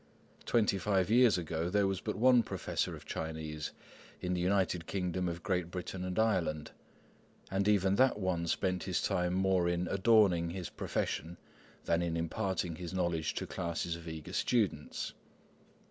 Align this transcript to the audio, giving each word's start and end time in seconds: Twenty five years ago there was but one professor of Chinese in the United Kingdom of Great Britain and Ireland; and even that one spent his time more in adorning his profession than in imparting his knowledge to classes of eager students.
Twenty 0.47 0.79
five 0.79 1.11
years 1.11 1.37
ago 1.37 1.69
there 1.69 1.85
was 1.85 2.01
but 2.01 2.15
one 2.15 2.41
professor 2.41 2.95
of 2.95 3.05
Chinese 3.05 3.71
in 4.19 4.33
the 4.33 4.41
United 4.41 4.87
Kingdom 4.87 5.29
of 5.29 5.43
Great 5.43 5.69
Britain 5.69 6.03
and 6.03 6.17
Ireland; 6.17 6.71
and 7.51 7.67
even 7.67 7.97
that 7.97 8.17
one 8.17 8.47
spent 8.47 8.81
his 8.85 8.99
time 8.99 9.35
more 9.35 9.69
in 9.69 9.87
adorning 9.87 10.49
his 10.49 10.71
profession 10.71 11.37
than 11.85 12.01
in 12.01 12.17
imparting 12.17 12.77
his 12.77 12.95
knowledge 12.95 13.35
to 13.35 13.45
classes 13.45 13.95
of 13.95 14.07
eager 14.07 14.33
students. 14.33 15.13